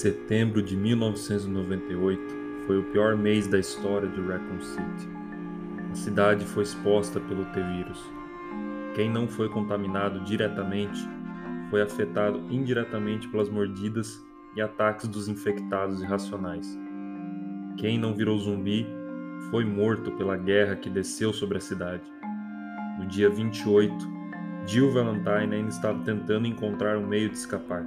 [0.00, 2.22] Setembro de 1998
[2.66, 5.08] foi o pior mês da história de Raccoon City.
[5.92, 8.02] A cidade foi exposta pelo T-vírus.
[8.94, 11.06] Quem não foi contaminado diretamente
[11.68, 14.24] foi afetado indiretamente pelas mordidas
[14.56, 16.66] e ataques dos infectados irracionais.
[17.76, 18.86] Quem não virou zumbi
[19.50, 22.10] foi morto pela guerra que desceu sobre a cidade.
[22.98, 23.94] No dia 28,
[24.66, 27.84] Jill Valentine ainda estava tentando encontrar um meio de escapar.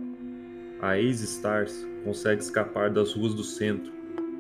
[0.80, 3.92] A Ace Stars consegue escapar das ruas do centro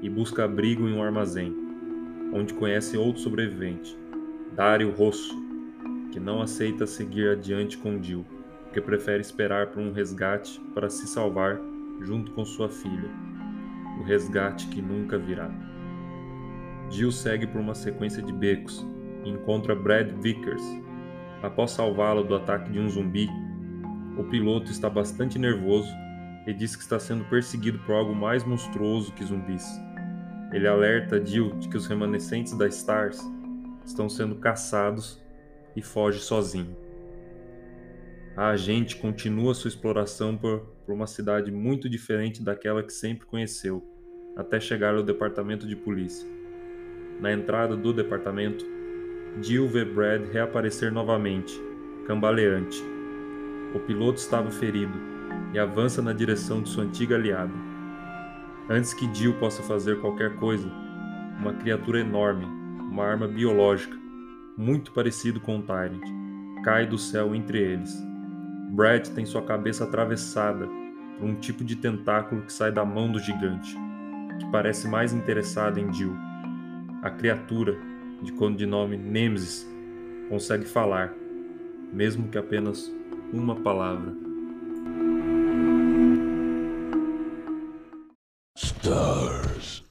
[0.02, 1.56] e busca abrigo em um armazém,
[2.34, 3.98] onde conhece outro sobrevivente,
[4.54, 5.34] Dario Rosso,
[6.12, 8.26] que não aceita seguir adiante com Jill,
[8.64, 11.60] porque prefere esperar por um resgate para se salvar
[12.02, 13.10] junto com sua filha,
[14.00, 15.50] o resgate que nunca virá.
[16.90, 18.86] Jill segue por uma sequência de becos
[19.24, 20.64] e encontra Brad Vickers.
[21.42, 23.30] Após salvá-lo do ataque de um zumbi,
[24.18, 25.90] o piloto está bastante nervoso
[26.46, 29.66] e diz que está sendo perseguido por algo mais monstruoso que zumbis.
[30.52, 33.20] Ele alerta Jill de que os remanescentes da Stars
[33.86, 35.22] estão sendo caçados
[35.76, 36.76] e foge sozinho.
[38.36, 43.84] A agente continua sua exploração por, por uma cidade muito diferente daquela que sempre conheceu,
[44.36, 46.28] até chegar ao departamento de polícia.
[47.20, 48.66] Na entrada do departamento,
[49.42, 51.54] Jill vê Brad reaparecer novamente,
[52.06, 52.84] cambaleante.
[53.74, 55.13] O piloto estava ferido
[55.54, 57.54] e avança na direção de sua antiga aliada.
[58.70, 60.68] Antes que Jill possa fazer qualquer coisa,
[61.40, 62.46] uma criatura enorme,
[62.92, 63.96] uma arma biológica,
[64.58, 66.04] muito parecido com um Tyrant,
[66.64, 67.94] cai do céu entre eles.
[68.72, 70.68] Brad tem sua cabeça atravessada
[71.20, 73.76] por um tipo de tentáculo que sai da mão do gigante,
[74.40, 76.16] que parece mais interessado em Jill.
[77.04, 77.78] A criatura,
[78.22, 79.70] de codinome Nemesis,
[80.30, 81.14] consegue falar,
[81.92, 82.92] mesmo que apenas
[83.32, 84.33] uma palavra.
[88.84, 89.82] Stars.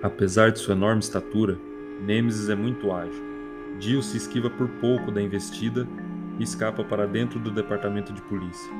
[0.00, 1.58] Apesar de sua enorme estatura,
[2.02, 3.20] Nemesis é muito ágil.
[3.80, 5.88] Jill se esquiva por pouco da investida
[6.38, 8.70] e escapa para dentro do departamento de polícia.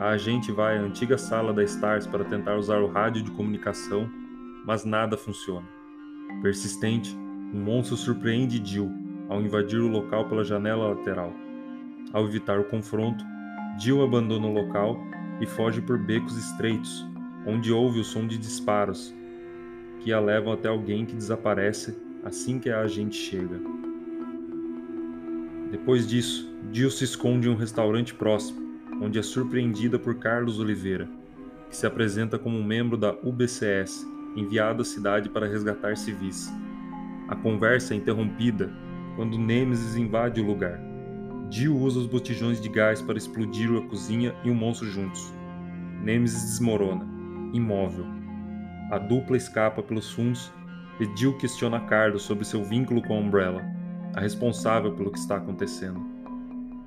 [0.00, 4.10] A agente vai à antiga sala da Stars para tentar usar o rádio de comunicação,
[4.66, 5.68] mas nada funciona.
[6.42, 7.16] Persistente,
[7.54, 11.32] um monstro surpreende Jill ao invadir o local pela janela lateral.
[12.12, 13.24] Ao evitar o confronto,
[13.78, 14.98] Jill abandona o local
[15.40, 17.06] e foge por becos estreitos,
[17.46, 19.14] onde ouve o som de disparos,
[20.00, 23.60] que a levam até alguém que desaparece assim que a agente chega.
[25.70, 28.66] Depois disso, Jill se esconde em um restaurante próximo,
[29.00, 31.08] onde é surpreendida por Carlos Oliveira,
[31.68, 34.06] que se apresenta como um membro da UBCS,
[34.36, 36.52] enviado à cidade para resgatar civis.
[37.28, 38.72] A conversa é interrompida
[39.16, 40.78] quando Nemesis invade o lugar.
[41.50, 45.32] Jill usa os botijões de gás para explodir a cozinha e o monstro juntos.
[46.02, 47.04] Nemesis desmorona,
[47.52, 48.04] imóvel.
[48.90, 50.52] A dupla escapa pelos fundos
[51.00, 53.62] e Jill questiona Carlos sobre seu vínculo com a Umbrella,
[54.14, 56.00] a responsável pelo que está acontecendo.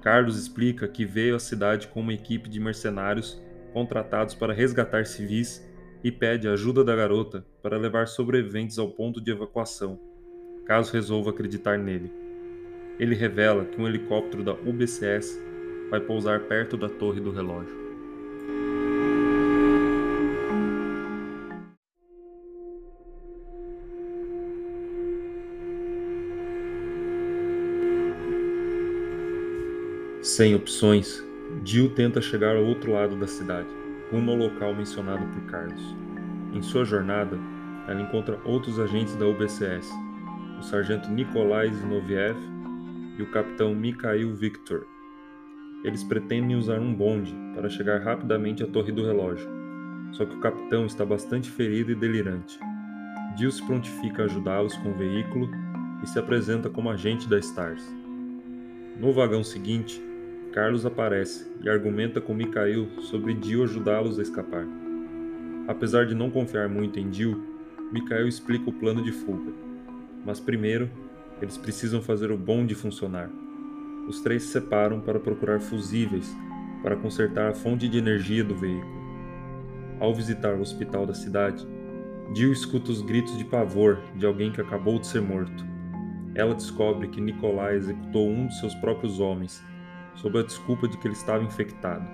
[0.02, 3.42] Carlos explica que veio à cidade com uma equipe de mercenários
[3.74, 5.66] contratados para resgatar civis
[6.04, 10.00] e pede a ajuda da garota para levar sobreviventes ao ponto de evacuação,
[10.66, 12.19] caso resolva acreditar nele
[13.00, 15.40] ele revela que um helicóptero da UBCS
[15.90, 17.80] vai pousar perto da torre do relógio.
[30.22, 31.24] Sem opções,
[31.66, 33.68] Jill tenta chegar ao outro lado da cidade,
[34.12, 35.96] rumo ao local mencionado por Carlos.
[36.54, 37.38] Em sua jornada,
[37.88, 39.90] ela encontra outros agentes da UBCS,
[40.60, 42.38] o sargento Nikolai Zinoviev
[43.20, 44.88] e o capitão Mikhail Victor.
[45.84, 49.48] Eles pretendem usar um bonde para chegar rapidamente à torre do relógio,
[50.14, 52.58] só que o capitão está bastante ferido e delirante.
[53.38, 55.50] Jill se prontifica a ajudá-los com o veículo
[56.02, 57.84] e se apresenta como agente da Stars.
[58.98, 60.02] No vagão seguinte,
[60.54, 64.66] Carlos aparece e argumenta com Mikhail sobre Jill ajudá-los a escapar.
[65.68, 67.44] Apesar de não confiar muito em Jill,
[67.92, 69.52] Mikhail explica o plano de fuga.
[70.26, 70.90] Mas primeiro,
[71.42, 73.30] eles precisam fazer o bonde funcionar.
[74.08, 76.36] Os três se separam para procurar fusíveis
[76.82, 79.00] para consertar a fonte de energia do veículo.
[80.00, 81.68] Ao visitar o hospital da cidade,
[82.34, 85.66] Jill escuta os gritos de pavor de alguém que acabou de ser morto.
[86.36, 89.62] Ela descobre que Nikolai executou um de seus próprios homens,
[90.16, 92.08] sob a desculpa de que ele estava infectado.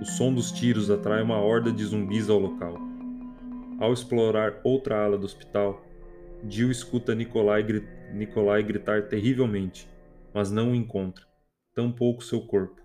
[0.00, 2.76] O som dos tiros atrai uma horda de zumbis ao local.
[3.78, 5.84] Ao explorar outra ala do hospital,
[6.48, 7.62] Jill escuta Nikolai
[8.12, 9.88] Nikolai gritar terrivelmente,
[10.34, 11.24] mas não o encontra,
[11.74, 12.80] tampouco seu corpo.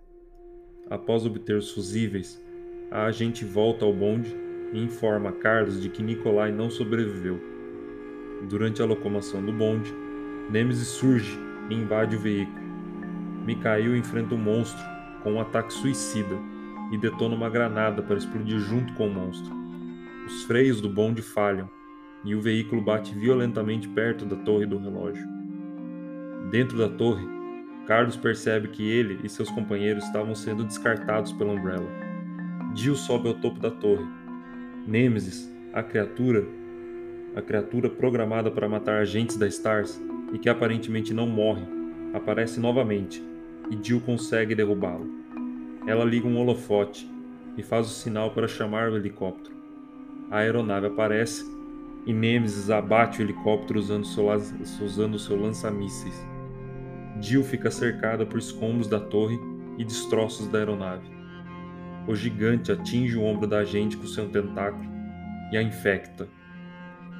[0.89, 2.41] Após obter os fusíveis,
[2.91, 4.35] a agente volta ao bonde
[4.71, 7.39] e informa Carlos de que Nikolai não sobreviveu.
[8.49, 9.93] Durante a locomoção do bonde,
[10.49, 11.37] Nemesis surge
[11.69, 12.65] e invade o veículo.
[13.45, 14.83] Mikhail enfrenta o um monstro
[15.23, 16.35] com um ataque suicida
[16.91, 19.53] e detona uma granada para explodir junto com o monstro.
[20.27, 21.69] Os freios do bonde falham
[22.25, 25.25] e o veículo bate violentamente perto da torre do relógio.
[26.49, 27.25] Dentro da torre,
[27.85, 31.87] Carlos percebe que ele e seus companheiros estavam sendo descartados pela Umbrella.
[32.75, 34.05] Jill sobe ao topo da torre.
[34.87, 36.45] Nemesis, a criatura,
[37.35, 40.01] a criatura programada para matar agentes da Stars
[40.33, 41.63] e que aparentemente não morre,
[42.13, 43.23] aparece novamente
[43.69, 45.07] e Jill consegue derrubá-lo.
[45.87, 47.09] Ela liga um holofote
[47.57, 49.55] e faz o sinal para chamar o helicóptero.
[50.31, 51.45] A aeronave aparece
[52.05, 54.27] e Nemesis abate o helicóptero usando seu,
[54.83, 56.25] usando seu lança-mísseis.
[57.19, 59.39] Jill fica cercada por escombros da torre
[59.77, 61.09] e destroços da aeronave.
[62.07, 64.85] O gigante atinge o ombro da agente com seu tentáculo
[65.51, 66.27] e a infecta.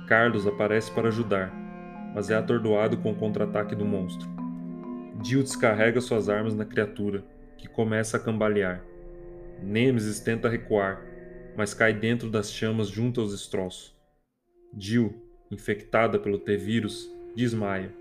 [0.08, 1.52] Carlos aparece para ajudar,
[2.14, 4.30] mas é atordoado com o contra-ataque do monstro.
[5.24, 7.26] Jill descarrega suas armas na criatura,
[7.58, 8.84] que começa a cambalear.
[9.64, 11.02] Nemesis tenta recuar,
[11.58, 13.95] mas cai dentro das chamas junto aos destroços.
[14.78, 15.14] Jill,
[15.50, 17.94] infectada pelo T-vírus, desmaia.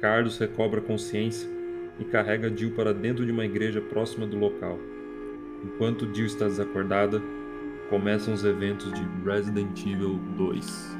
[0.00, 1.48] Carlos recobra consciência
[1.98, 4.78] e carrega Jill para dentro de uma igreja próxima do local.
[5.64, 7.20] Enquanto Jill está desacordada,
[7.90, 10.95] começam os eventos de Resident Evil 2.